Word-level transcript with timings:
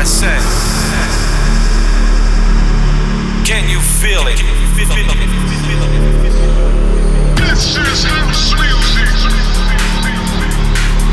I 0.00 0.04
said, 0.04 0.40
can 3.44 3.68
you 3.68 3.80
feel 4.00 4.24
it? 4.32 4.40
This 7.36 7.76
is 7.76 8.04
house 8.08 8.56
music. 8.56 9.12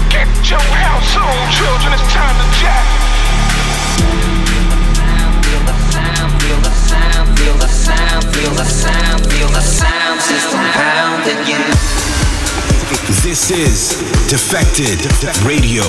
Get 0.07 0.31
your 0.47 0.63
house 0.71 1.17
on, 1.19 1.35
children. 1.51 1.99
It's 1.99 2.07
time 2.15 2.31
to 2.39 2.47
jack. 2.63 2.87
Feel 5.43 5.63
the 5.67 5.75
sound, 5.91 6.31
feel 6.39 6.61
the 6.63 6.71
sound, 6.71 7.27
feel 7.37 7.55
the 7.59 7.67
sound, 7.67 8.23
feel 8.31 8.53
the 8.55 8.63
sound, 8.63 9.27
feel 9.27 9.49
the 9.49 9.59
sound 9.67 10.21
system 10.21 10.63
pounding 10.71 11.43
you. 11.43 11.59
This 13.21 13.51
is 13.51 13.99
Defected 14.31 15.03
Radio. 15.43 15.83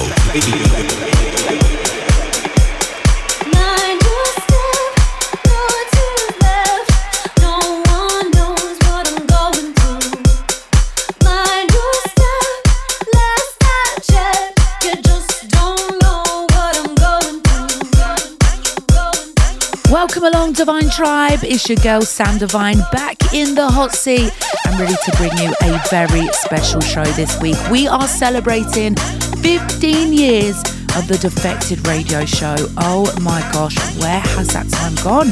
Divine 20.58 20.90
Tribe. 20.90 21.44
It's 21.44 21.68
your 21.68 21.76
girl 21.76 22.02
Sam 22.02 22.36
Divine 22.36 22.80
back 22.90 23.32
in 23.32 23.54
the 23.54 23.70
hot 23.70 23.92
seat. 23.92 24.32
I'm 24.66 24.76
ready 24.76 24.96
to 25.04 25.16
bring 25.16 25.30
you 25.38 25.54
a 25.62 25.80
very 25.88 26.26
special 26.32 26.80
show 26.80 27.04
this 27.04 27.40
week. 27.40 27.56
We 27.70 27.86
are 27.86 28.08
celebrating 28.08 28.96
15 29.40 30.12
years 30.12 30.60
of 30.96 31.06
the 31.06 31.16
Defected 31.22 31.86
Radio 31.86 32.24
Show. 32.24 32.56
Oh 32.76 33.06
my 33.20 33.38
gosh, 33.52 33.76
where 34.00 34.18
has 34.18 34.48
that 34.48 34.68
time 34.68 34.96
gone? 34.96 35.30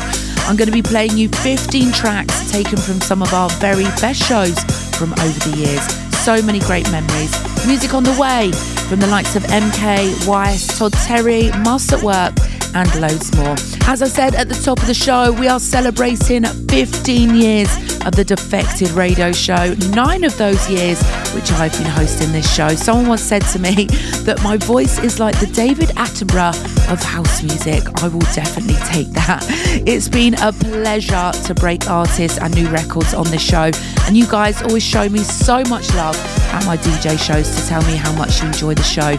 I'm 0.48 0.54
going 0.54 0.68
to 0.68 0.72
be 0.72 0.80
playing 0.80 1.18
you 1.18 1.28
15 1.28 1.90
tracks 1.90 2.48
taken 2.52 2.78
from 2.78 3.00
some 3.00 3.20
of 3.20 3.34
our 3.34 3.50
very 3.58 3.90
best 4.00 4.22
shows 4.22 4.56
from 4.96 5.12
over 5.14 5.50
the 5.50 5.56
years. 5.56 5.84
So 6.22 6.40
many 6.40 6.60
great 6.60 6.88
memories. 6.92 7.34
Music 7.66 7.94
on 7.94 8.04
the 8.04 8.16
way 8.16 8.52
from 8.88 9.00
the 9.00 9.08
likes 9.08 9.34
of 9.34 9.42
MK, 9.42 10.28
Weiss, 10.28 10.78
Todd 10.78 10.92
Terry, 10.92 11.50
Master 11.64 11.96
at 11.96 12.02
Work, 12.04 12.36
and 12.76 13.00
loads 13.00 13.34
more. 13.34 13.56
As 13.88 14.02
I 14.02 14.08
said 14.08 14.34
at 14.34 14.50
the 14.50 14.54
top 14.54 14.78
of 14.80 14.86
the 14.86 14.92
show, 14.92 15.32
we 15.32 15.48
are 15.48 15.58
celebrating 15.58 16.44
15 16.44 17.34
years 17.34 17.74
of 18.04 18.12
the 18.14 18.24
Defected 18.24 18.90
Radio 18.90 19.32
Show. 19.32 19.74
Nine 19.92 20.24
of 20.24 20.36
those 20.36 20.68
years 20.68 21.02
which 21.34 21.50
I've 21.52 21.72
been 21.72 21.86
hosting 21.86 22.32
this 22.32 22.52
show. 22.54 22.68
Someone 22.68 23.08
once 23.08 23.22
said 23.22 23.42
to 23.52 23.58
me 23.58 23.86
that 24.26 24.40
my 24.42 24.58
voice 24.58 24.98
is 24.98 25.18
like 25.18 25.38
the 25.40 25.46
David 25.46 25.88
Attenborough 25.90 26.92
of 26.92 27.02
house 27.02 27.42
music. 27.42 27.82
I 28.02 28.08
will 28.08 28.26
definitely 28.34 28.76
take 28.86 29.08
that. 29.12 29.44
It's 29.86 30.08
been 30.08 30.34
a 30.34 30.52
pleasure 30.52 31.30
to 31.44 31.54
break 31.54 31.88
artists 31.88 32.38
and 32.38 32.54
new 32.54 32.68
records 32.68 33.14
on 33.14 33.24
this 33.30 33.42
show. 33.42 33.70
And 34.06 34.16
you 34.16 34.26
guys 34.26 34.62
always 34.62 34.84
show 34.84 35.08
me 35.08 35.18
so 35.18 35.62
much 35.68 35.92
love 35.94 36.16
at 36.52 36.64
my 36.64 36.76
DJ 36.76 37.18
shows 37.18 37.54
to 37.56 37.66
tell 37.66 37.82
me 37.82 37.96
how 37.96 38.12
much 38.12 38.40
you 38.40 38.46
enjoy 38.46 38.74
the 38.74 38.82
show. 38.82 39.16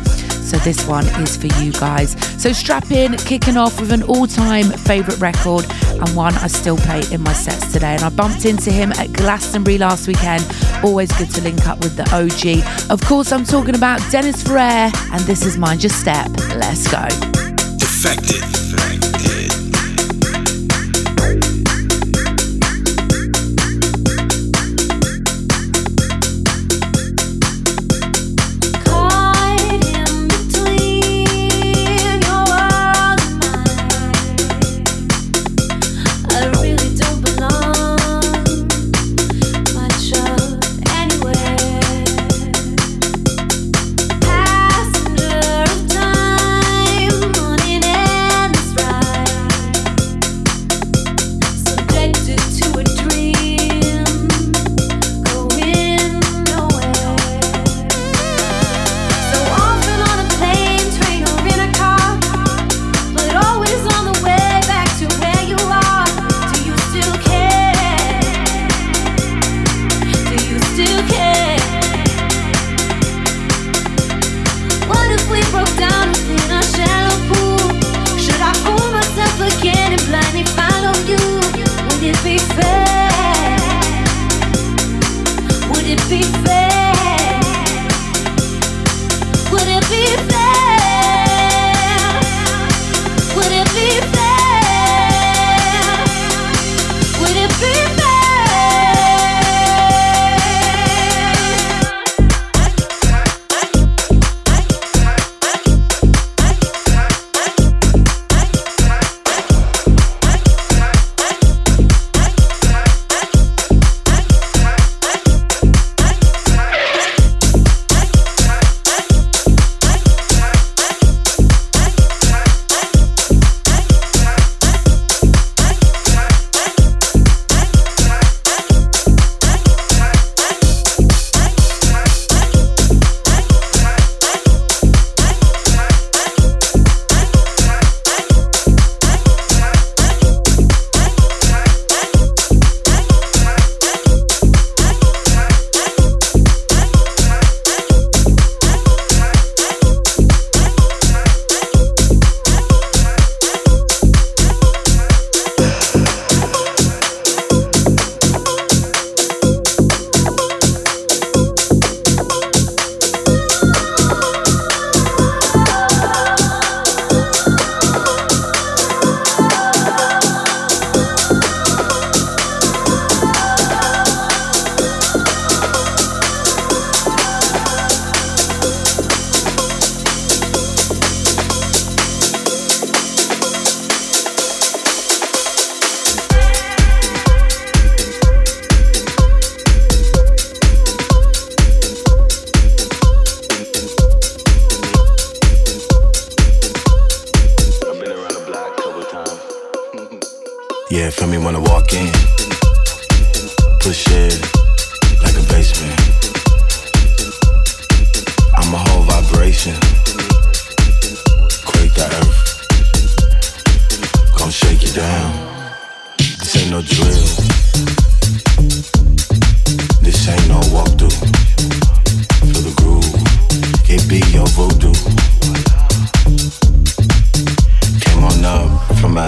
So 0.47 0.57
this 0.59 0.87
one 0.87 1.05
is 1.21 1.35
for 1.35 1.47
you 1.61 1.73
guys. 1.73 2.15
So 2.41 2.53
strap 2.53 2.89
in, 2.89 3.17
kicking 3.17 3.57
off 3.57 3.81
with 3.81 3.91
an 3.91 4.03
all-time 4.03 4.65
favourite 4.65 5.19
record 5.19 5.65
and 5.89 6.15
one 6.15 6.33
I 6.35 6.47
still 6.47 6.77
play 6.77 7.01
in 7.11 7.21
my 7.21 7.33
sets 7.33 7.73
today. 7.73 7.95
And 7.95 8.03
I 8.03 8.09
bumped 8.09 8.45
into 8.45 8.71
him 8.71 8.93
at 8.93 9.11
Glastonbury 9.11 9.77
last 9.77 10.07
weekend. 10.07 10.45
Always 10.83 11.11
good 11.17 11.29
to 11.31 11.41
link 11.41 11.67
up 11.67 11.79
with 11.79 11.97
the 11.97 12.03
OG. 12.15 12.89
Of 12.89 13.05
course, 13.05 13.33
I'm 13.33 13.43
talking 13.43 13.75
about 13.75 13.99
Dennis 14.09 14.41
Ferrer, 14.41 14.91
and 15.11 15.21
this 15.23 15.45
is 15.45 15.57
Mind 15.57 15.83
Your 15.83 15.89
Step. 15.89 16.29
Let's 16.55 16.89
go. 16.89 17.05
Defected. 17.77 18.41
Defected. 18.41 19.26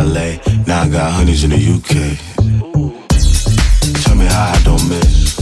LA. 0.10 0.38
Now 0.66 0.84
I 0.84 0.90
got 0.90 1.12
honeys 1.12 1.44
in 1.44 1.52
the 1.52 1.58
UK. 1.58 1.94
Tell 4.04 4.16
me 4.16 4.26
how 4.26 4.54
I 4.56 4.60
don't 4.64 4.90
miss. 4.90 5.36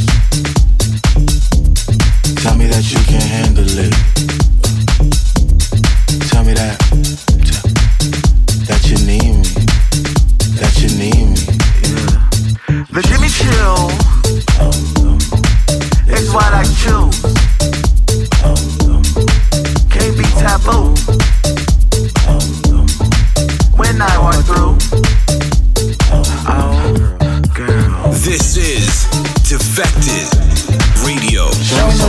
Tell 2.44 2.56
me 2.58 2.68
that 2.68 2.84
you 2.92 3.00
can't 3.12 3.24
handle 3.24 3.66
it. 3.66 3.94
Tell 6.30 6.44
me 6.44 6.54
that. 6.54 6.78
that 8.68 8.84
you 8.90 8.98
need 9.08 9.36
me. 9.40 9.50
That 10.60 10.74
you 10.81 10.90
need 11.02 11.25
me. 11.34 11.42
Yeah. 11.88 12.28
The 12.92 13.02
Jimmy 13.08 13.30
Chill 13.38 13.92
is 16.14 16.28
what 16.34 16.52
I 16.54 16.64
choose. 16.81 17.22
Can't 19.90 20.18
be 20.18 20.25
taboo 20.42 21.17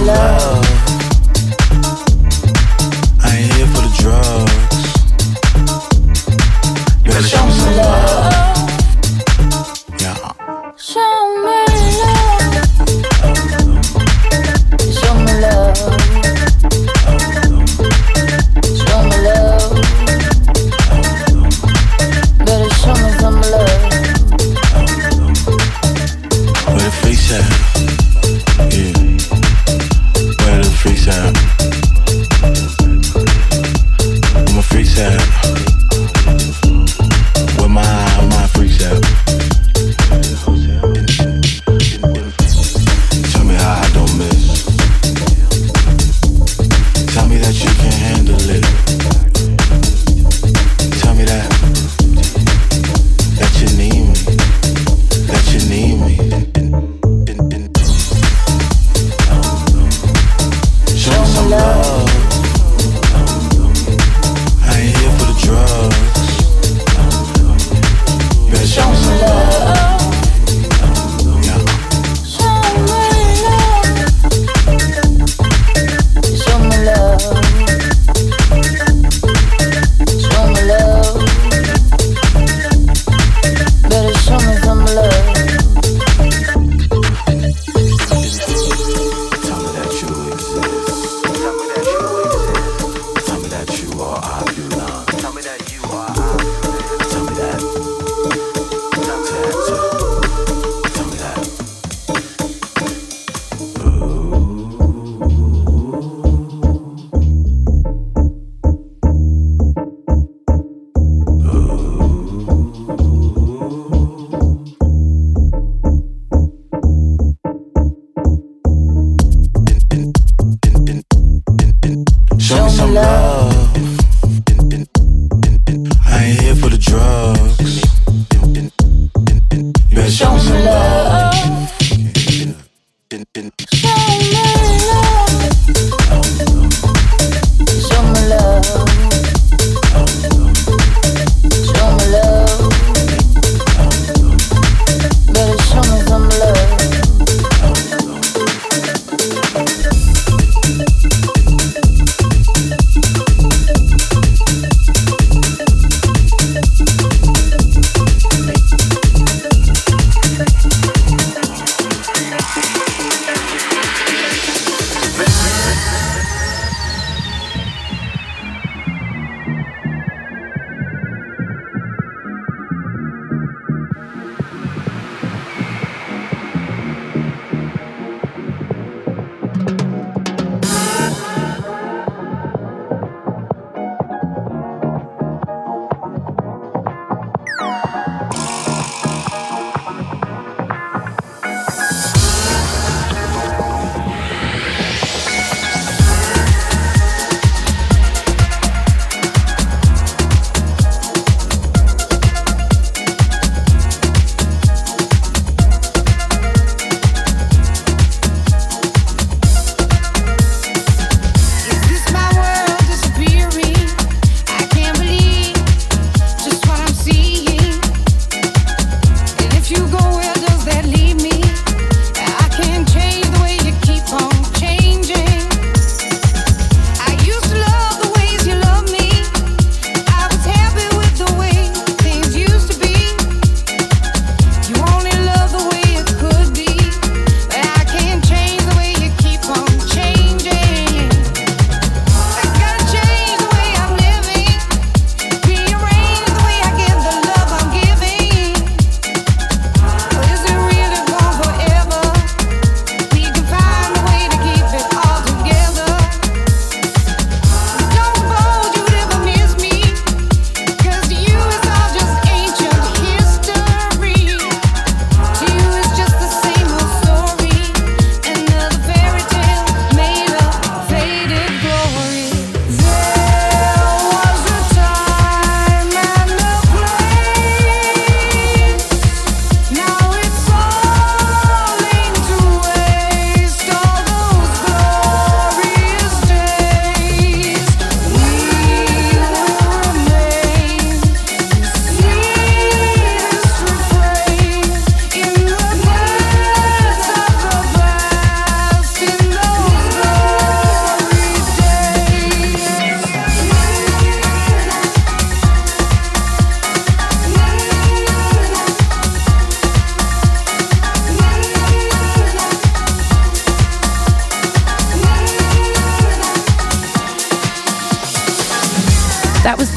love. 0.08 0.67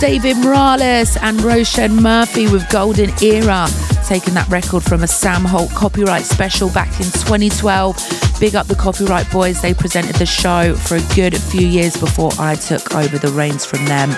David 0.01 0.38
Morales 0.38 1.15
and 1.17 1.38
Roisin 1.41 2.01
Murphy 2.01 2.48
with 2.48 2.67
Golden 2.72 3.12
Era, 3.22 3.67
taking 4.08 4.34
that 4.34 4.48
record 4.50 4.81
from 4.81 5.03
a 5.03 5.08
Sam 5.08 5.46
Holt 5.46 5.70
copyright 5.75 6.24
special 6.24 6.72
back 6.72 6.89
in 7.00 7.05
2012. 7.05 7.96
Big 8.39 8.55
up 8.55 8.65
the 8.65 8.74
Copyright 8.74 9.29
Boys, 9.31 9.62
they 9.62 9.75
presented 9.75 10.15
the 10.15 10.25
show 10.25 10.74
for 10.74 10.96
a 10.96 11.01
good 11.13 11.38
few 11.38 11.67
years 11.67 11.96
before 11.96 12.31
I 12.39 12.55
took 12.55 12.96
over 12.96 13.20
the 13.20 13.27
reins 13.27 13.63
from 13.63 13.86
them. 13.86 14.10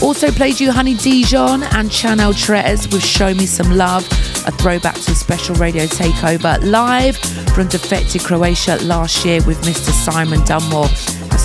Also 0.00 0.30
played 0.30 0.60
you 0.60 0.70
Honey 0.70 0.94
Dijon 0.94 1.64
and 1.64 1.90
Channel 1.90 2.32
Tres 2.32 2.86
with 2.92 3.04
Show 3.04 3.34
Me 3.34 3.44
Some 3.44 3.76
Love, 3.76 4.06
a 4.46 4.52
throwback 4.52 4.94
to 4.94 5.10
a 5.10 5.16
special 5.16 5.56
radio 5.56 5.86
takeover 5.86 6.62
live 6.62 7.16
from 7.56 7.66
Defected 7.66 8.22
Croatia 8.22 8.76
last 8.84 9.24
year 9.24 9.42
with 9.44 9.60
Mr. 9.62 9.90
Simon 9.90 10.44
Dunmore 10.44 10.86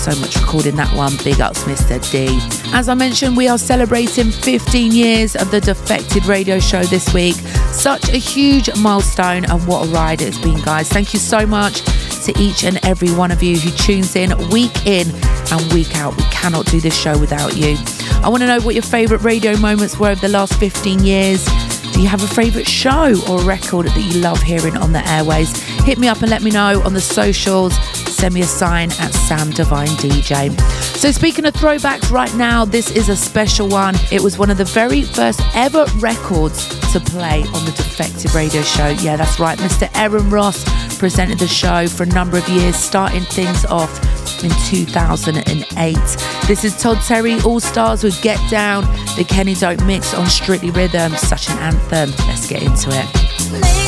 so 0.00 0.18
much 0.18 0.34
recording 0.40 0.76
that 0.76 0.90
one. 0.96 1.12
Big 1.22 1.42
ups, 1.42 1.64
Mr. 1.64 2.00
D. 2.10 2.38
As 2.72 2.88
I 2.88 2.94
mentioned, 2.94 3.36
we 3.36 3.48
are 3.48 3.58
celebrating 3.58 4.30
15 4.30 4.92
years 4.92 5.36
of 5.36 5.50
the 5.50 5.60
Defected 5.60 6.24
Radio 6.24 6.58
Show 6.58 6.82
this 6.84 7.12
week. 7.12 7.34
Such 7.72 8.08
a 8.08 8.16
huge 8.16 8.74
milestone, 8.78 9.44
and 9.44 9.66
what 9.66 9.86
a 9.86 9.90
ride 9.90 10.22
it's 10.22 10.38
been, 10.38 10.58
guys. 10.62 10.88
Thank 10.88 11.12
you 11.12 11.18
so 11.18 11.44
much 11.44 11.82
to 12.24 12.32
each 12.38 12.64
and 12.64 12.82
every 12.82 13.10
one 13.10 13.30
of 13.30 13.42
you 13.42 13.58
who 13.58 13.70
tunes 13.72 14.16
in 14.16 14.30
week 14.48 14.86
in 14.86 15.06
and 15.52 15.72
week 15.74 15.94
out. 15.96 16.16
We 16.16 16.24
cannot 16.24 16.64
do 16.66 16.80
this 16.80 16.98
show 16.98 17.18
without 17.18 17.54
you. 17.54 17.76
I 18.22 18.30
want 18.30 18.42
to 18.42 18.46
know 18.46 18.60
what 18.60 18.74
your 18.74 18.82
favourite 18.82 19.22
radio 19.22 19.54
moments 19.58 19.98
were 19.98 20.08
over 20.08 20.20
the 20.20 20.28
last 20.28 20.54
15 20.58 21.04
years. 21.04 21.46
You 22.00 22.08
have 22.08 22.22
a 22.22 22.34
favourite 22.34 22.66
show 22.66 23.14
or 23.28 23.42
record 23.42 23.86
that 23.86 24.00
you 24.00 24.22
love 24.22 24.40
hearing 24.40 24.74
on 24.74 24.90
the 24.90 25.06
airways? 25.06 25.54
Hit 25.84 25.98
me 25.98 26.08
up 26.08 26.22
and 26.22 26.30
let 26.30 26.40
me 26.40 26.50
know 26.50 26.80
on 26.82 26.94
the 26.94 27.00
socials. 27.00 27.76
Send 28.08 28.32
me 28.32 28.40
a 28.40 28.46
sign 28.46 28.90
at 28.92 29.12
Sam 29.12 29.50
Divine 29.50 29.88
DJ. 29.88 30.58
So, 30.96 31.10
speaking 31.10 31.44
of 31.44 31.52
throwbacks, 31.52 32.10
right 32.10 32.34
now, 32.36 32.64
this 32.64 32.90
is 32.90 33.10
a 33.10 33.16
special 33.16 33.68
one. 33.68 33.96
It 34.10 34.22
was 34.22 34.38
one 34.38 34.48
of 34.48 34.56
the 34.56 34.64
very 34.64 35.02
first 35.02 35.42
ever 35.54 35.84
records 35.96 36.66
to 36.92 37.00
play 37.00 37.42
on 37.42 37.66
the 37.66 37.72
Defected 37.76 38.34
Radio 38.34 38.62
Show. 38.62 38.88
Yeah, 38.88 39.16
that's 39.16 39.38
right. 39.38 39.58
Mr. 39.58 39.90
Aaron 39.94 40.30
Ross 40.30 40.64
presented 40.98 41.38
the 41.38 41.48
show 41.48 41.86
for 41.86 42.04
a 42.04 42.06
number 42.06 42.38
of 42.38 42.48
years, 42.48 42.76
starting 42.76 43.24
things 43.24 43.66
off 43.66 44.19
in 44.44 44.50
2008. 44.66 45.96
This 46.46 46.64
is 46.64 46.76
Todd 46.76 46.98
Terry 47.06 47.40
All 47.40 47.60
Stars 47.60 48.04
with 48.04 48.20
Get 48.22 48.38
Down, 48.50 48.82
the 49.16 49.24
Kenny 49.28 49.54
Dope 49.54 49.84
mix 49.84 50.14
on 50.14 50.26
Strictly 50.26 50.70
Rhythm. 50.70 51.12
Such 51.12 51.48
an 51.50 51.58
anthem. 51.58 52.10
Let's 52.26 52.48
get 52.48 52.62
into 52.62 52.90
it. 52.92 53.79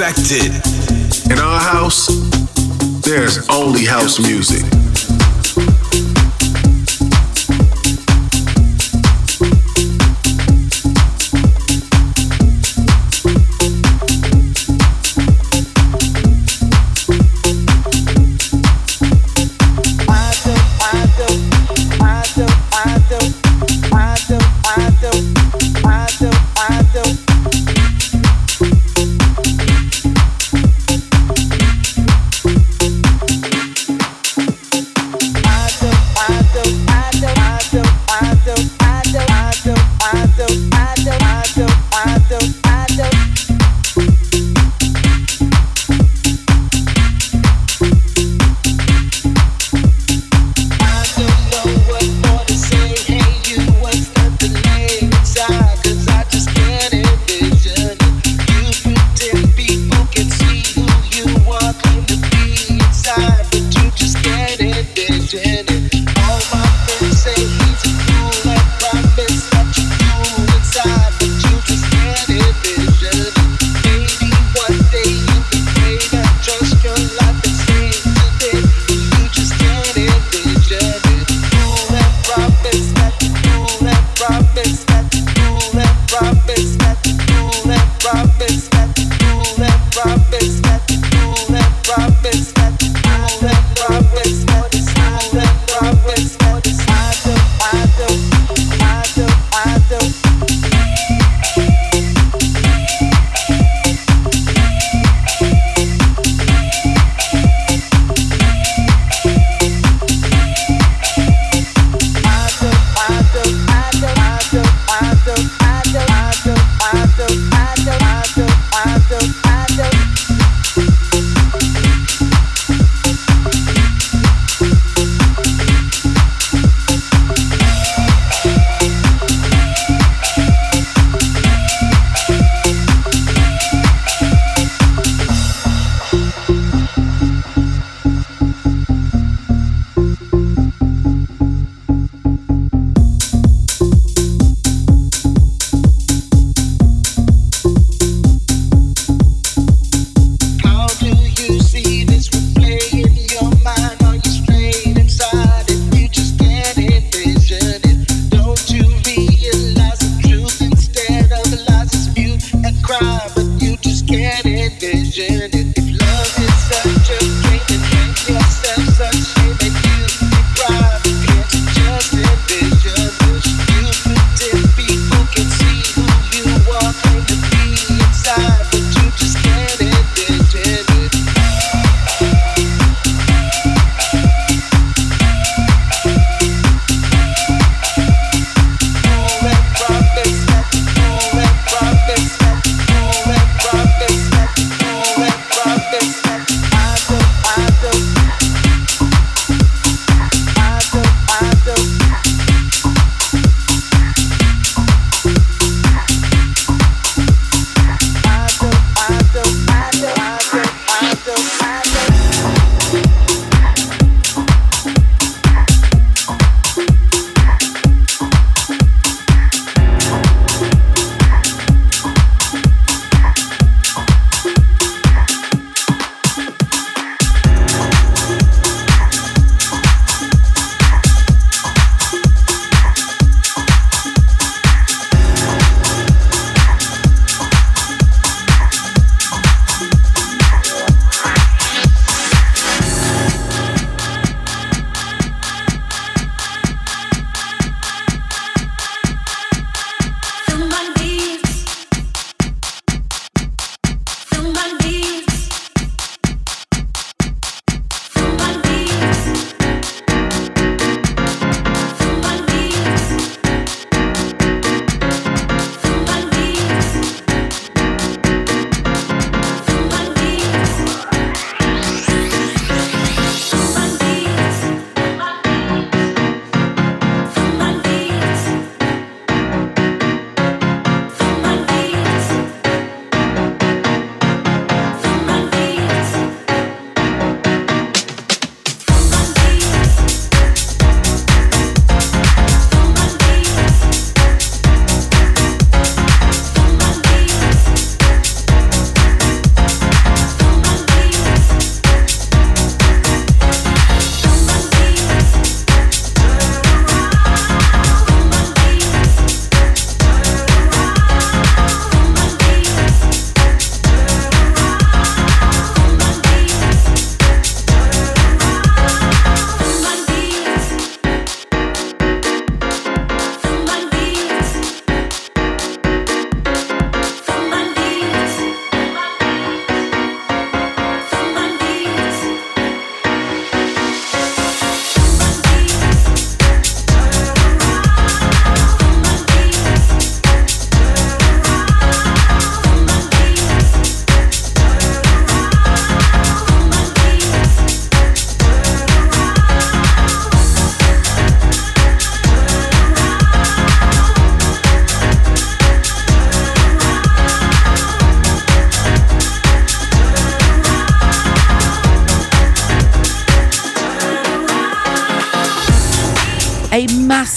Defected. 0.00 0.54
In 1.30 1.38
our 1.38 1.60
house, 1.60 2.06
there's 3.02 3.46
only 3.50 3.84
house 3.84 4.18
music. 4.18 4.79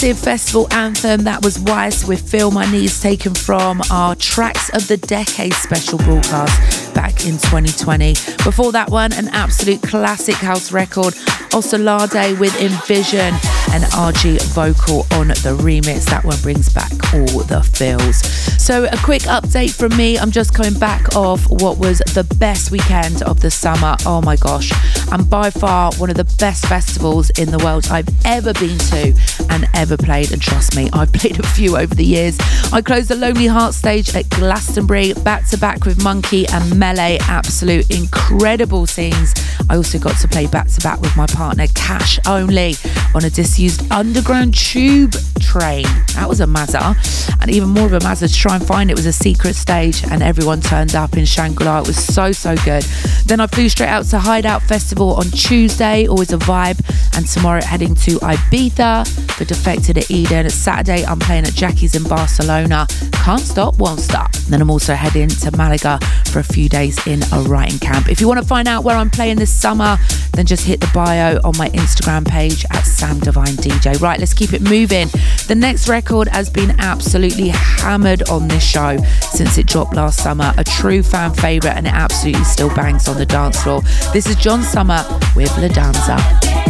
Massive 0.03 0.19
festival 0.19 0.67
anthem 0.73 1.23
that 1.23 1.45
was 1.45 1.57
Weiss 1.61 2.05
with 2.05 2.29
Feel 2.29 2.51
My 2.51 2.69
Needs 2.69 3.01
taken 3.01 3.33
from 3.33 3.81
our 3.89 4.17
Tracks 4.17 4.69
of 4.73 4.85
the 4.89 4.97
Decade 4.97 5.53
special 5.53 5.97
broadcast 5.99 6.93
back 6.93 7.25
in 7.25 7.37
2020. 7.37 8.11
Before 8.43 8.73
that 8.73 8.89
one, 8.89 9.13
an 9.13 9.29
absolute 9.29 9.81
classic 9.81 10.35
house 10.35 10.73
record, 10.73 11.13
Osunlade 11.53 12.37
with 12.37 12.53
Envision 12.59 13.33
and 13.73 13.83
Argy 13.95 14.37
vocal 14.53 15.07
on 15.13 15.29
the 15.29 15.57
remix. 15.59 16.05
That 16.05 16.23
one 16.23 16.39
brings 16.41 16.69
back 16.69 16.91
all 17.13 17.41
the 17.43 17.63
feels. 17.63 18.17
So, 18.63 18.85
a 18.85 18.97
quick 18.97 19.23
update 19.23 19.73
from 19.75 19.97
me. 19.97 20.17
I'm 20.17 20.29
just 20.29 20.53
coming 20.53 20.77
back 20.79 21.15
off 21.15 21.49
what 21.49 21.79
was 21.79 21.99
the 22.13 22.23
best 22.37 22.69
weekend 22.69 23.23
of 23.23 23.41
the 23.41 23.49
summer. 23.49 23.97
Oh 24.05 24.21
my 24.21 24.35
gosh. 24.35 24.71
And 25.11 25.27
by 25.27 25.49
far 25.49 25.91
one 25.95 26.11
of 26.11 26.17
the 26.17 26.31
best 26.37 26.67
festivals 26.67 27.31
in 27.31 27.49
the 27.49 27.57
world 27.59 27.87
I've 27.89 28.07
ever 28.25 28.53
been 28.53 28.77
to 28.77 29.13
and 29.49 29.67
ever 29.73 29.97
played. 29.97 30.31
And 30.31 30.41
trust 30.41 30.75
me, 30.75 30.89
I've 30.93 31.11
played 31.13 31.39
a 31.39 31.47
few 31.47 31.75
over 31.75 31.95
the 31.95 32.05
years. 32.05 32.37
I 32.71 32.81
closed 32.81 33.09
the 33.09 33.15
Lonely 33.15 33.47
Heart 33.47 33.73
stage 33.73 34.15
at 34.15 34.29
Glastonbury 34.29 35.13
back 35.13 35.47
to 35.49 35.57
back 35.57 35.85
with 35.85 35.97
Monki 35.97 36.45
and 36.53 36.73
Melé. 36.73 37.19
Absolute 37.27 37.89
incredible 37.89 38.85
scenes. 38.85 39.33
I 39.69 39.77
also 39.77 39.97
got 39.97 40.17
to 40.17 40.27
play 40.27 40.45
back 40.45 40.67
to 40.67 40.81
back 40.81 41.01
with 41.01 41.15
my 41.15 41.25
partner 41.25 41.65
Cash 41.73 42.19
Only 42.27 42.75
on 43.15 43.23
a 43.23 43.29
disused 43.29 43.62
underground 43.91 44.53
tube 44.55 45.13
train. 45.39 45.83
That 46.15 46.27
was 46.27 46.41
a 46.41 46.45
mazza. 46.45 46.95
And 47.41 47.49
even 47.51 47.69
more 47.69 47.85
of 47.85 47.93
a 47.93 47.99
mazza 47.99 48.27
to 48.27 48.33
try 48.33 48.55
and 48.55 48.65
find 48.65 48.89
it 48.89 48.95
was 48.95 49.05
a 49.05 49.13
secret 49.13 49.55
stage 49.55 50.03
and 50.03 50.21
everyone 50.21 50.61
turned 50.61 50.95
up 50.95 51.15
in 51.15 51.25
Shangri-La. 51.25 51.79
It 51.79 51.87
was 51.87 52.03
so, 52.03 52.31
so 52.31 52.55
good. 52.57 52.83
Then 53.25 53.39
I 53.39 53.47
flew 53.47 53.69
straight 53.69 53.89
out 53.89 54.05
to 54.05 54.19
Hideout 54.19 54.63
Festival 54.63 55.13
on 55.15 55.25
Tuesday, 55.25 56.07
always 56.07 56.33
a 56.33 56.37
vibe. 56.37 56.79
And 57.15 57.27
tomorrow 57.27 57.63
heading 57.63 57.95
to 57.95 58.19
Ibiza 58.19 59.07
for 59.31 59.45
Defected 59.45 59.97
at 59.97 60.11
Eden. 60.11 60.49
Saturday 60.49 61.05
I'm 61.05 61.19
playing 61.19 61.45
at 61.45 61.53
Jackie's 61.53 61.95
in 61.95 62.03
Barcelona. 62.03 62.87
Can't 63.23 63.39
stop, 63.39 63.77
won't 63.77 64.01
stop. 64.01 64.33
Then 64.49 64.61
I'm 64.61 64.69
also 64.69 64.95
heading 64.95 65.29
to 65.29 65.51
Malaga 65.55 65.97
for 66.29 66.39
a 66.39 66.43
few 66.43 66.67
days 66.67 67.07
in 67.07 67.23
a 67.31 67.39
writing 67.43 67.79
camp. 67.79 68.09
If 68.09 68.19
you 68.19 68.27
want 68.27 68.41
to 68.41 68.45
find 68.45 68.67
out 68.67 68.83
where 68.83 68.97
I'm 68.97 69.09
playing 69.09 69.37
this 69.37 69.49
summer, 69.49 69.97
then 70.33 70.45
just 70.45 70.65
hit 70.65 70.81
the 70.81 70.91
bio 70.93 71.39
on 71.45 71.57
my 71.57 71.69
Instagram 71.69 72.27
page 72.27 72.65
at 72.71 72.81
Sam 72.81 73.19
Divine 73.19 73.55
DJ. 73.55 74.01
Right, 74.01 74.19
let's 74.19 74.33
keep 74.33 74.51
it 74.51 74.61
moving. 74.61 75.07
The 75.47 75.55
next 75.55 75.87
record 75.87 76.27
has 76.27 76.49
been 76.49 76.77
absolutely 76.81 77.47
hammered 77.47 78.27
on 78.29 78.49
this 78.49 78.61
show 78.61 78.97
since 79.31 79.57
it 79.57 79.67
dropped 79.67 79.95
last 79.95 80.21
summer. 80.21 80.53
A 80.57 80.63
true 80.65 81.01
fan 81.01 81.33
favourite 81.33 81.77
and 81.77 81.87
it 81.87 81.93
absolutely 81.93 82.43
still 82.43 82.75
bangs 82.75 83.07
on 83.07 83.17
the 83.17 83.25
dance 83.25 83.63
floor. 83.63 83.83
This 84.11 84.27
is 84.27 84.35
John 84.35 84.63
Summit 84.63 85.07
with 85.33 85.57
La 85.59 85.69
Danza. 85.69 86.62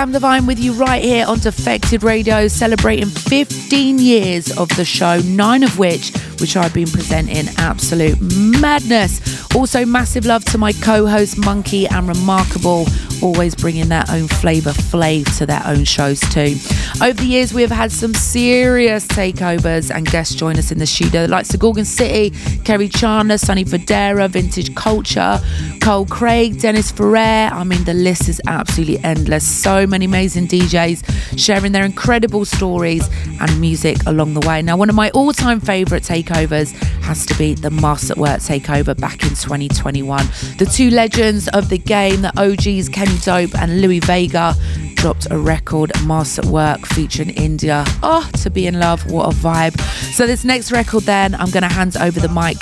Sam 0.00 0.12
Divine 0.12 0.46
with 0.46 0.58
you 0.58 0.72
right 0.72 1.04
here 1.04 1.26
on 1.26 1.40
Defected 1.40 2.02
Radio, 2.02 2.48
celebrating 2.48 3.04
15 3.04 3.98
years 3.98 4.50
of 4.56 4.74
the 4.78 4.84
show, 4.86 5.18
nine 5.26 5.62
of 5.62 5.78
which 5.78 6.10
which 6.40 6.56
I've 6.56 6.72
been 6.72 6.88
presenting 6.88 7.46
absolute 7.58 8.18
madness. 8.18 9.20
Also, 9.54 9.84
massive 9.84 10.24
love 10.24 10.42
to 10.46 10.58
my 10.58 10.72
co-host 10.72 11.36
Monki 11.36 11.90
and 11.92 12.08
Remarkable, 12.08 12.86
always 13.22 13.54
bringing 13.54 13.88
their 13.88 14.04
own 14.10 14.28
flavour 14.28 14.70
flav 14.70 15.38
to 15.38 15.46
their 15.46 15.62
own 15.66 15.84
shows 15.84 16.20
too. 16.20 16.56
Over 17.02 17.14
the 17.14 17.26
years, 17.26 17.52
we 17.54 17.62
have 17.62 17.70
had 17.70 17.92
some 17.92 18.14
serious 18.14 19.06
takeovers 19.06 19.94
and 19.94 20.06
guests 20.10 20.34
join 20.34 20.58
us 20.58 20.70
in 20.70 20.78
the 20.78 20.86
studio, 20.86 21.24
like 21.24 21.46
Gorgon 21.58 21.84
City, 21.84 22.30
Kerri 22.64 22.88
Chandler, 22.94 23.38
Sonny 23.38 23.64
Fodera, 23.64 24.28
Vintage 24.28 24.74
Culture, 24.74 25.40
Cole 25.80 26.06
Craig, 26.06 26.60
Dennis 26.60 26.90
Ferrer. 26.90 27.50
I 27.52 27.64
mean, 27.64 27.84
the 27.84 27.94
list 27.94 28.28
is 28.28 28.40
absolutely 28.46 28.98
endless. 29.04 29.46
So 29.46 29.86
many 29.86 30.06
amazing 30.06 30.48
DJs 30.48 31.38
sharing 31.38 31.72
their 31.72 31.84
incredible 31.84 32.44
stories 32.44 33.08
and 33.40 33.60
music 33.60 33.98
along 34.06 34.34
the 34.34 34.46
way. 34.46 34.62
Now, 34.62 34.76
one 34.76 34.88
of 34.88 34.94
my 34.94 35.10
all-time 35.10 35.60
favourite 35.60 36.02
takeovers 36.02 36.72
has 37.02 37.26
to 37.26 37.36
be 37.36 37.54
the 37.54 37.70
Master 37.70 38.12
at 38.12 38.18
Work 38.18 38.40
takeover 38.40 38.98
back 38.98 39.22
in 39.22 39.30
2021. 39.30 40.26
The 40.58 40.66
two 40.66 40.90
legends 40.90 41.48
of 41.48 41.68
the 41.68 41.78
game, 41.78 42.22
the 42.22 42.32
OGs 42.40 42.88
Kenny 42.88 43.09
Dope 43.18 43.54
and 43.56 43.80
Louie 43.80 44.00
Vega, 44.00 44.54
dropped 44.94 45.26
a 45.30 45.38
record, 45.38 45.92
Master 46.04 46.42
at 46.42 46.48
Work, 46.48 46.86
featuring 46.86 47.30
India. 47.30 47.84
Oh, 48.02 48.28
to 48.42 48.50
be 48.50 48.66
in 48.66 48.78
love, 48.78 49.10
what 49.10 49.32
a 49.32 49.36
vibe. 49.36 49.80
So, 50.14 50.26
this 50.26 50.44
next 50.44 50.72
record, 50.72 51.04
then, 51.04 51.34
I'm 51.34 51.50
going 51.50 51.62
to 51.62 51.72
hand 51.72 51.96
over 51.96 52.20
the 52.20 52.28
mic 52.28 52.58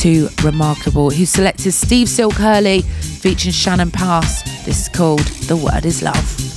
to 0.00 0.28
Remarkable, 0.44 1.10
who 1.10 1.24
selected 1.24 1.72
Steve 1.72 2.08
Silk 2.08 2.34
Hurley 2.34 2.82
featuring 2.82 3.52
Shannon 3.52 3.90
Pass. 3.90 4.42
This 4.64 4.82
is 4.82 4.88
called 4.88 5.20
The 5.48 5.56
Word 5.56 5.84
Is 5.84 6.02
Love. 6.02 6.56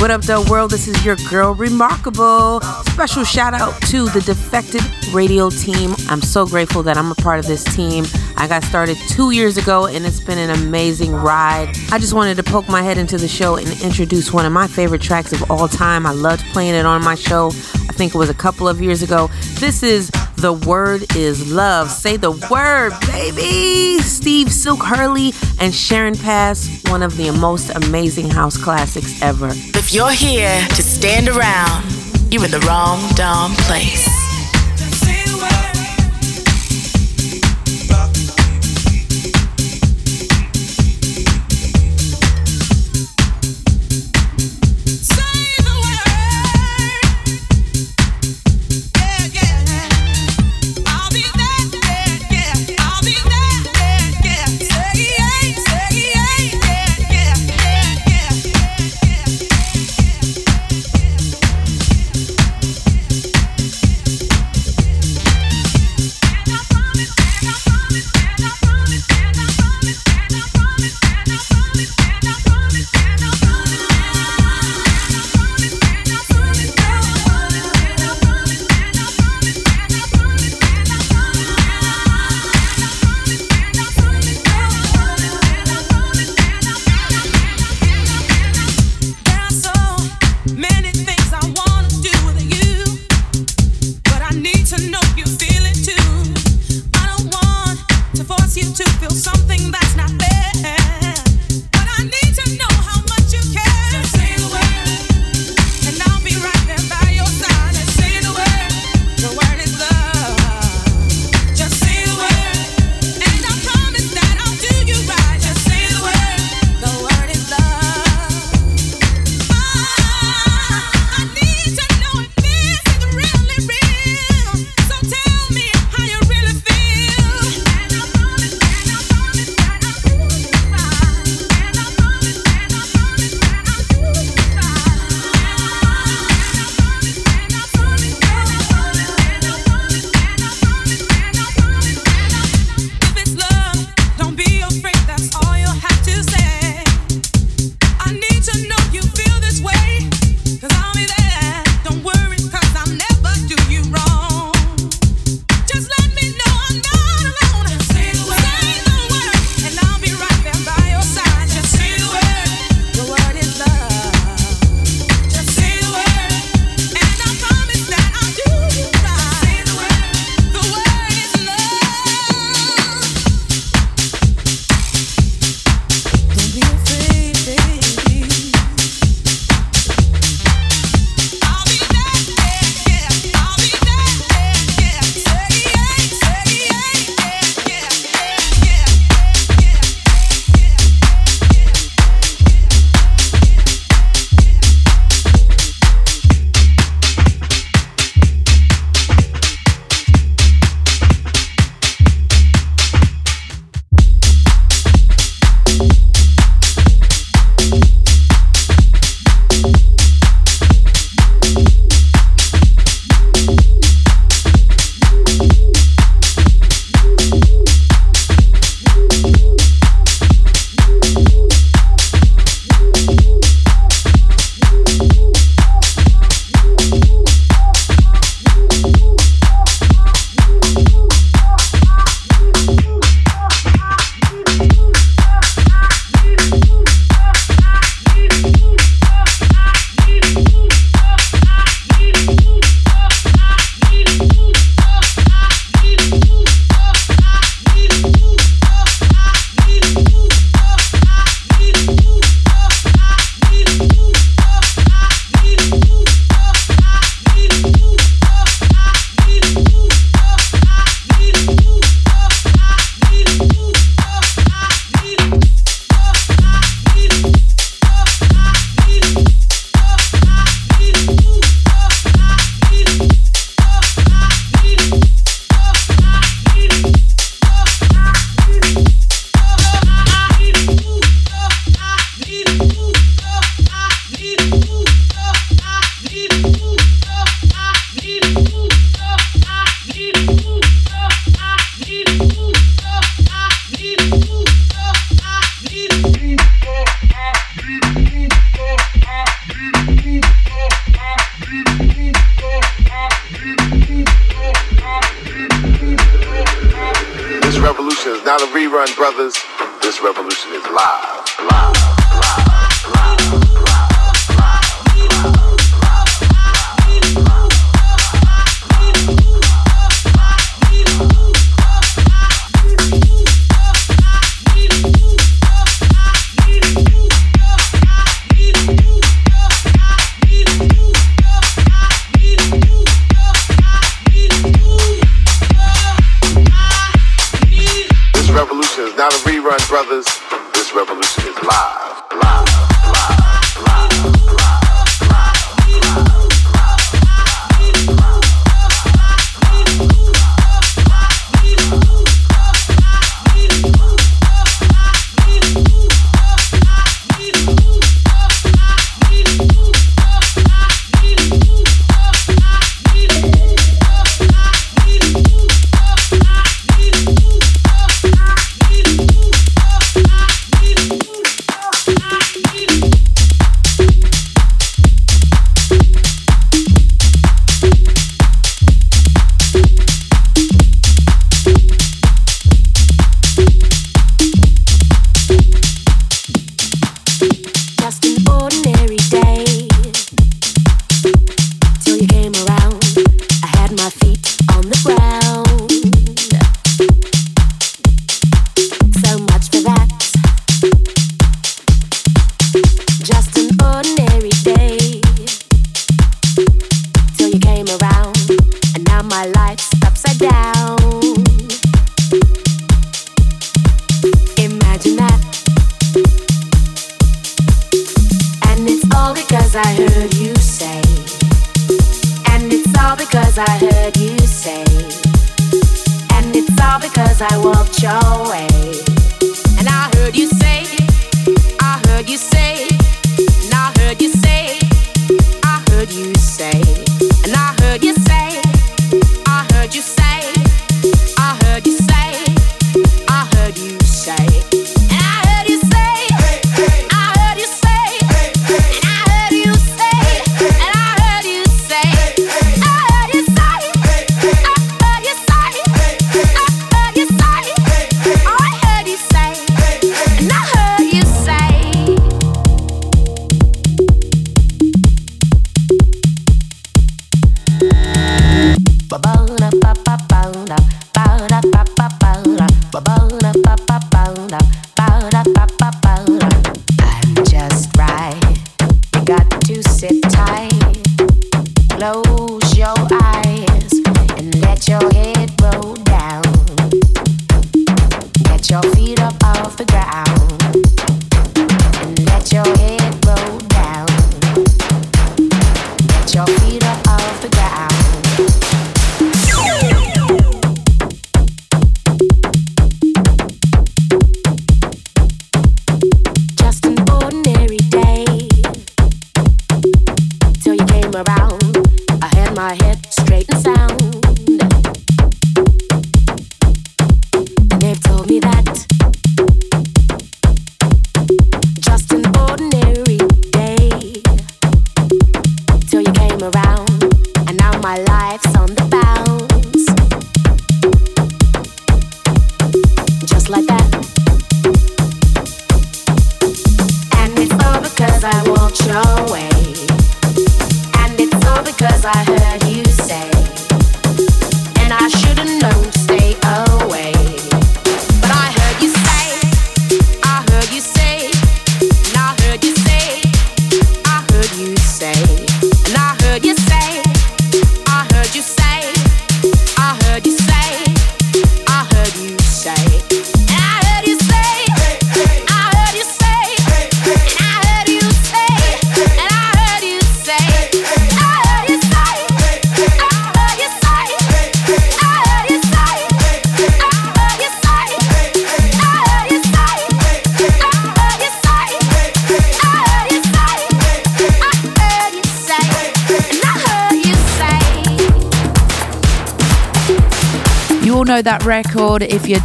What 0.00 0.10
up, 0.10 0.22
the 0.22 0.46
world? 0.50 0.70
This 0.70 0.86
is 0.86 1.04
your 1.04 1.16
girl, 1.30 1.54
Remarkable. 1.54 2.60
Special 2.60 3.24
shout 3.24 3.54
out 3.54 3.80
to 3.82 4.08
the 4.10 4.20
Defected 4.20 4.82
Radio 5.14 5.50
team. 5.50 5.94
I'm 6.08 6.20
so 6.20 6.46
grateful 6.46 6.82
that 6.82 6.96
I'm 6.96 7.10
a 7.10 7.14
part 7.14 7.38
of 7.38 7.46
this 7.46 7.64
team. 7.64 8.04
I 8.36 8.48
got 8.48 8.64
started 8.64 8.96
two 9.08 9.30
years 9.30 9.56
ago 9.56 9.86
and 9.86 10.04
it's 10.04 10.20
been 10.20 10.38
an 10.38 10.50
amazing 10.50 11.12
ride. 11.12 11.68
I 11.92 11.98
just 11.98 12.12
wanted 12.12 12.36
to 12.36 12.42
poke 12.42 12.68
my 12.68 12.82
head 12.82 12.98
into 12.98 13.16
the 13.16 13.28
show 13.28 13.56
and 13.56 13.68
introduce 13.82 14.32
one 14.32 14.44
of 14.44 14.52
my 14.52 14.66
favorite 14.66 15.02
tracks 15.02 15.32
of 15.32 15.50
all 15.50 15.68
time. 15.68 16.06
I 16.06 16.12
loved 16.12 16.44
playing 16.46 16.74
it 16.74 16.86
on 16.86 17.02
my 17.02 17.14
show. 17.14 17.48
I 17.48 17.96
think 17.96 18.14
it 18.14 18.18
was 18.18 18.30
a 18.30 18.34
couple 18.34 18.68
of 18.68 18.80
years 18.80 19.02
ago. 19.02 19.28
This 19.60 19.82
is 19.82 20.10
The 20.36 20.52
Word 20.52 21.14
is 21.16 21.52
Love. 21.52 21.90
Say 21.90 22.16
the 22.16 22.32
word, 22.50 22.92
baby! 23.06 24.00
Steve 24.02 24.52
Silk 24.52 24.82
Hurley 24.82 25.32
and 25.60 25.74
Sharon 25.74 26.16
Pass, 26.16 26.82
one 26.88 27.02
of 27.02 27.16
the 27.16 27.30
most 27.30 27.70
amazing 27.70 28.30
house 28.30 28.56
classics 28.56 29.20
ever. 29.22 29.48
If 29.48 29.92
you're 29.94 30.12
here 30.12 30.60
to 30.68 30.82
stand 30.82 31.28
around, 31.28 31.84
you're 32.32 32.44
in 32.44 32.50
the 32.50 32.60
wrong 32.60 33.00
darn 33.14 33.52
place. 33.52 34.23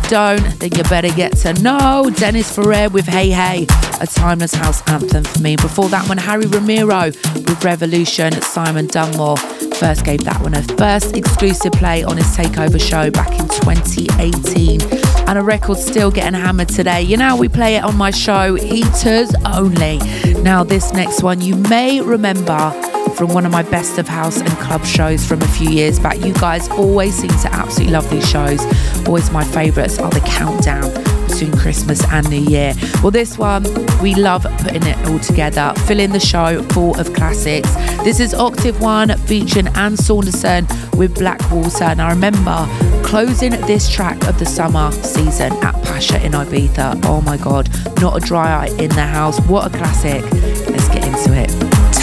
don't, 0.09 0.59
then 0.59 0.71
you 0.75 0.81
better 0.83 1.09
get 1.09 1.37
to 1.37 1.53
know. 1.61 2.09
Dennis 2.15 2.53
Ferrer 2.53 2.89
with 2.89 3.05
Hey 3.05 3.29
Hey, 3.29 3.67
a 4.01 4.07
timeless 4.07 4.53
house 4.55 4.81
anthem 4.89 5.23
for 5.23 5.39
me. 5.39 5.55
Before 5.55 5.87
that 5.89 6.09
one, 6.09 6.17
Harry 6.17 6.47
Romero 6.47 7.05
with 7.05 7.63
Revolution, 7.63 8.31
Simon 8.41 8.87
Dunmore 8.87 9.37
first 9.79 10.03
gave 10.03 10.23
that 10.25 10.41
one 10.41 10.55
a 10.55 10.63
first 10.77 11.15
exclusive 11.15 11.71
play 11.73 12.03
on 12.03 12.17
his 12.17 12.25
takeover 12.35 12.81
show 12.81 13.11
back 13.11 13.31
in 13.39 13.47
2018 13.47 14.81
and 15.29 15.37
a 15.37 15.43
record 15.43 15.77
still 15.77 16.09
getting 16.09 16.33
hammered 16.33 16.69
today. 16.69 17.03
You 17.03 17.15
know 17.15 17.37
we 17.37 17.47
play 17.47 17.75
it 17.75 17.83
on 17.83 17.95
my 17.95 18.09
show 18.09 18.55
heaters 18.55 19.31
only. 19.45 19.99
Now 20.41 20.63
this 20.63 20.91
next 20.91 21.21
one 21.21 21.39
you 21.39 21.55
may 21.55 22.01
remember 22.01 22.73
from 23.19 23.33
one 23.33 23.45
of 23.45 23.51
my 23.51 23.63
best 23.63 23.97
of 23.99 24.07
house 24.07 24.39
and 24.39 24.49
club 24.59 24.85
shows 24.85 25.25
from 25.25 25.41
a 25.41 25.47
few 25.49 25.69
years 25.69 25.99
back. 25.99 26.17
You 26.21 26.33
guys 26.35 26.69
always 26.69 27.13
seem 27.13 27.29
to 27.29 27.49
absolutely 27.51 27.91
love 27.91 28.09
these 28.09 28.27
shows. 28.27 28.65
Always 29.05 29.29
my 29.29 29.43
favourites 29.43 29.99
are 29.99 30.09
the 30.09 30.21
countdown 30.21 30.89
between 31.27 31.51
Christmas 31.57 32.01
and 32.13 32.29
New 32.29 32.39
Year. 32.39 32.73
Well, 33.03 33.11
this 33.11 33.37
one, 33.37 33.65
we 34.01 34.15
love 34.15 34.43
putting 34.59 34.83
it 34.83 34.97
all 35.09 35.19
together, 35.19 35.73
filling 35.85 36.13
the 36.13 36.19
show 36.19 36.63
full 36.69 36.97
of 36.97 37.13
classics. 37.13 37.69
This 38.05 38.21
is 38.21 38.33
Octave 38.33 38.79
One 38.79 39.09
featuring 39.27 39.67
Ann 39.75 39.97
Saunderson 39.97 40.65
with 40.97 41.15
Blackwater. 41.15 41.83
And 41.83 42.01
I 42.01 42.11
remember 42.11 42.65
closing 43.03 43.51
this 43.51 43.89
track 43.89 44.25
of 44.29 44.39
the 44.39 44.45
summer 44.45 44.93
season 44.93 45.51
at 45.61 45.73
Pacha 45.83 46.25
in 46.25 46.31
Ibiza. 46.31 47.01
Oh 47.03 47.19
my 47.19 47.35
God, 47.35 47.69
not 47.99 48.15
a 48.15 48.25
dry 48.25 48.63
eye 48.63 48.69
in 48.79 48.89
the 48.91 49.05
house. 49.05 49.41
What 49.41 49.67
a 49.67 49.77
classic. 49.77 50.23
Let's 50.69 50.87
get 50.87 51.05
into 51.05 51.33
it 51.37 51.58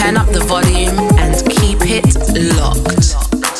turn 0.07 0.17
up 0.19 0.29
the 0.29 0.45
volume 0.45 0.99
and 1.19 1.35
keep 1.51 1.79
it 1.83 2.07
locked. 2.55 3.11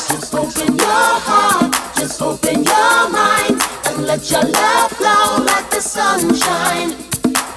Just 0.07 0.33
open 0.33 0.77
your 0.77 1.09
heart, 1.27 1.73
just 1.97 2.21
open 2.21 2.63
your 2.63 3.09
mind, 3.11 3.59
and 3.87 4.07
let 4.07 4.31
your 4.31 4.43
love 4.43 4.91
flow 4.91 5.43
like 5.43 5.69
the 5.71 5.81
sunshine. 5.81 6.95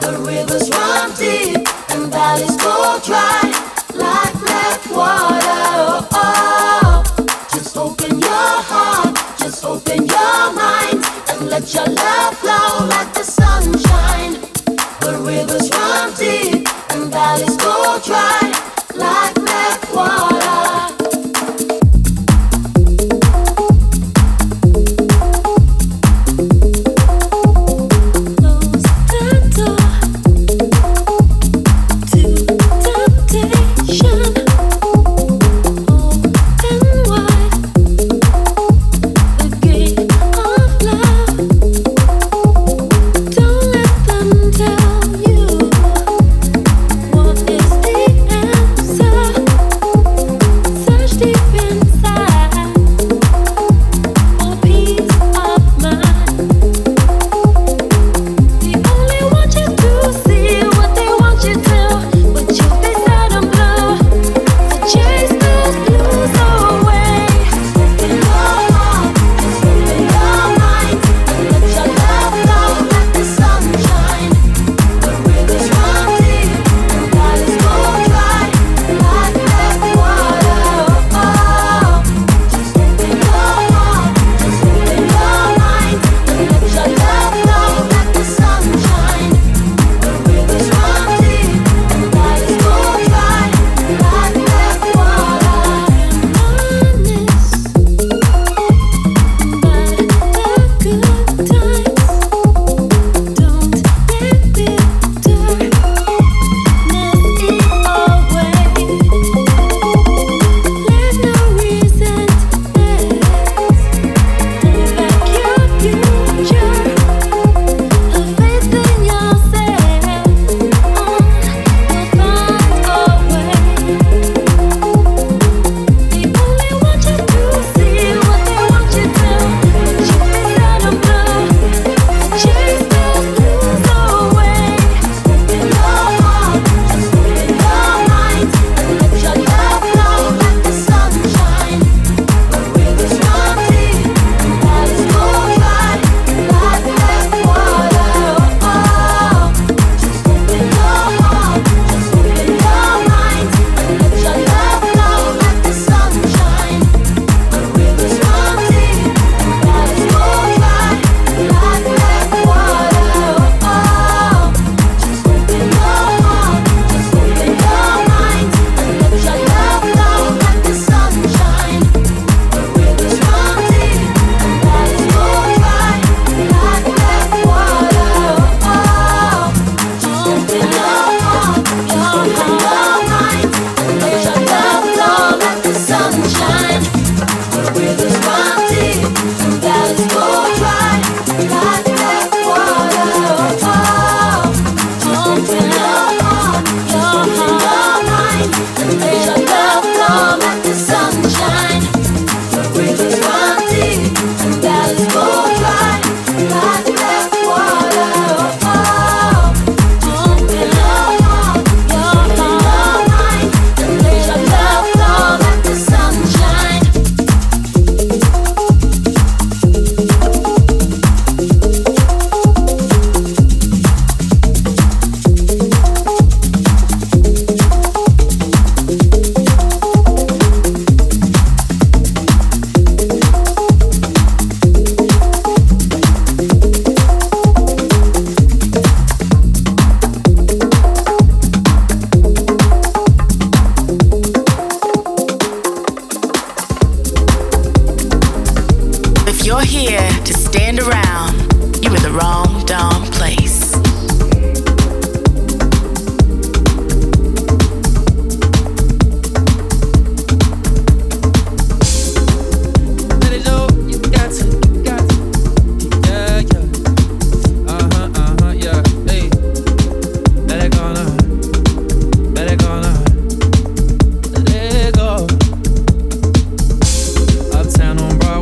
The 0.03 0.19
rivers 0.27 0.71
run 0.71 1.15
deep 1.15 1.63
and 1.93 2.11
valleys 2.11 2.57
go 2.57 2.99
dry 3.07 3.47
like 3.95 4.35
black 4.43 4.81
water. 4.91 5.69
Oh, 5.87 6.09
oh. 6.11 7.47
Just 7.53 7.77
open 7.77 8.19
your 8.19 8.51
heart, 8.71 9.15
just 9.39 9.65
open 9.65 10.05
your 10.05 10.43
mind, 10.63 10.99
and 11.31 11.49
let 11.49 11.73
your 11.73 11.87
love 11.87 12.35
flow 12.43 12.89
like 12.91 13.13
the 13.15 13.23
sunshine. 13.23 14.33
The 15.05 15.15
rivers 15.23 15.71
run 15.71 16.13
deep 16.19 16.67
and 16.91 17.13
valleys 17.13 17.57
go 17.57 18.01
dry 18.05 18.71
like 19.01 19.35
that 19.35 19.79
one. 19.95 20.40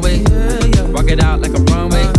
Broadway. 0.01 0.23
Rock 0.93 1.11
it 1.11 1.23
out 1.23 1.41
like 1.41 1.55
a 1.55 1.63
runway. 1.73 2.18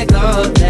let 0.00 0.08
go. 0.08 0.52
Let 0.60 0.69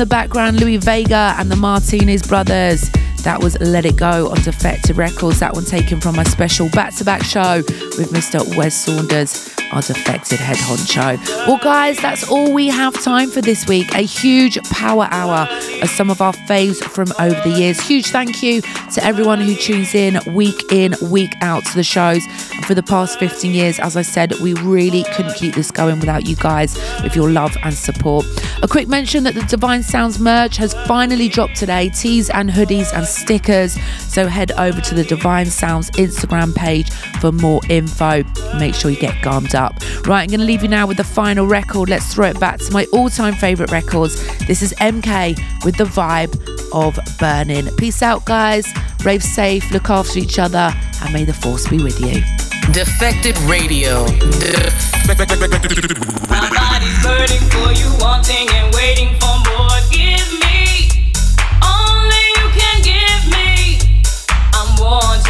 the 0.00 0.06
background, 0.06 0.58
Louie 0.58 0.78
Vega 0.78 1.34
and 1.36 1.50
the 1.50 1.56
Martinez 1.56 2.22
brothers. 2.22 2.90
That 3.22 3.42
was 3.42 3.60
Let 3.60 3.84
It 3.84 3.96
Go 3.96 4.30
on 4.30 4.40
Defected 4.40 4.96
Records. 4.96 5.40
That 5.40 5.52
one 5.52 5.66
taken 5.66 6.00
from 6.00 6.16
my 6.16 6.22
special 6.22 6.70
back 6.70 6.94
to 6.94 7.04
back 7.04 7.22
show 7.22 7.56
with 7.98 8.10
Mr. 8.10 8.40
Wez 8.54 8.72
Saunders, 8.72 9.54
our 9.72 9.82
defected 9.82 10.40
head 10.40 10.56
honcho. 10.56 11.18
Well, 11.46 11.58
guys, 11.58 11.98
that's 11.98 12.26
all 12.30 12.54
we 12.54 12.68
have 12.68 12.94
time 13.04 13.30
for 13.30 13.42
this 13.42 13.66
week. 13.66 13.94
A 13.94 14.00
huge 14.00 14.58
power 14.70 15.06
hour 15.10 15.46
of 15.82 15.90
some 15.90 16.08
of 16.08 16.22
our 16.22 16.32
faves 16.32 16.82
from 16.82 17.08
over 17.18 17.38
the 17.46 17.54
years. 17.54 17.78
Huge 17.78 18.06
thank 18.06 18.42
you 18.42 18.62
to 18.62 19.04
everyone 19.04 19.38
who 19.38 19.54
tunes 19.54 19.94
in 19.94 20.18
week 20.34 20.72
in, 20.72 20.94
week 21.02 21.34
out 21.42 21.62
to 21.66 21.74
the 21.74 21.84
shows 21.84 22.24
for 22.70 22.74
the 22.74 22.82
past 22.84 23.18
15 23.18 23.52
years. 23.52 23.80
As 23.80 23.96
I 23.96 24.02
said, 24.02 24.32
we 24.34 24.54
really 24.54 25.02
couldn't 25.02 25.34
keep 25.34 25.56
this 25.56 25.72
going 25.72 25.98
without 25.98 26.28
you 26.28 26.36
guys 26.36 26.76
with 27.02 27.16
your 27.16 27.28
love 27.28 27.56
and 27.64 27.74
support. 27.74 28.24
A 28.62 28.68
quick 28.68 28.86
mention 28.86 29.24
that 29.24 29.34
the 29.34 29.42
Divine 29.42 29.82
Sounds 29.82 30.20
merch 30.20 30.56
has 30.58 30.72
finally 30.86 31.28
dropped 31.28 31.56
today 31.56 31.88
tees 31.88 32.30
and 32.30 32.48
hoodies 32.48 32.94
and 32.94 33.04
stickers. 33.04 33.76
So 34.02 34.28
head 34.28 34.52
over 34.52 34.80
to 34.80 34.94
the 34.94 35.02
Divine 35.02 35.46
Sounds 35.46 35.90
Instagram 35.92 36.54
page 36.54 36.92
for 37.20 37.32
more 37.32 37.60
info. 37.68 38.22
Make 38.56 38.76
sure 38.76 38.92
you 38.92 39.00
get 39.00 39.16
garmed 39.16 39.56
up. 39.56 39.74
Right, 40.06 40.22
I'm 40.22 40.28
going 40.28 40.38
to 40.38 40.46
leave 40.46 40.62
you 40.62 40.68
now 40.68 40.86
with 40.86 40.98
the 40.98 41.02
final 41.02 41.48
record. 41.48 41.88
Let's 41.88 42.14
throw 42.14 42.28
it 42.28 42.38
back 42.38 42.60
to 42.60 42.72
my 42.72 42.86
all 42.92 43.10
time 43.10 43.34
favourite 43.34 43.72
records. 43.72 44.14
This 44.46 44.62
is 44.62 44.72
MK 44.74 45.64
with 45.64 45.76
the 45.76 45.86
vibe 45.86 46.38
of 46.72 47.00
burning. 47.18 47.66
Peace 47.78 48.00
out, 48.00 48.24
guys. 48.26 48.72
Rave 49.04 49.24
safe, 49.24 49.72
look 49.72 49.90
after 49.90 50.20
each 50.20 50.38
other, 50.38 50.72
and 51.02 51.12
may 51.12 51.24
the 51.24 51.34
force 51.34 51.66
be 51.66 51.82
with 51.82 51.98
you. 51.98 52.22
Defected 52.72 53.36
Radio. 53.48 54.04
My 56.28 56.48
body's 56.54 57.02
burning 57.02 57.42
for 57.50 57.72
you, 57.72 57.90
wanting 57.98 58.48
and 58.48 58.72
waiting 58.74 59.18
for 59.18 59.34
more. 59.50 59.76
Give 59.90 60.30
me 60.38 60.88
only 61.66 62.24
you 62.38 62.48
can 62.54 62.82
give 62.82 63.26
me. 63.32 63.80
I'm 64.54 64.80
wanting. 64.80 65.29